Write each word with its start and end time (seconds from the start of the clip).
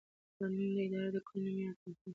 قانون 0.37 0.67
د 0.75 0.77
ادارې 0.85 1.09
د 1.15 1.17
کړنو 1.27 1.41
معیار 1.55 1.73
ټاکي. 1.81 2.09